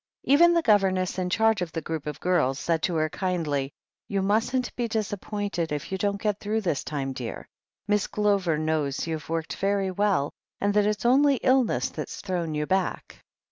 [0.23, 3.71] Even the governess in charge of the group of girls said to her kindly:
[4.07, 7.47] "You mustn't be disappointed if you don't get through this time, dear.
[7.87, 12.65] Miss Glover knows you've worked very well, and that it's only illness that's thrown you
[12.65, 13.19] back."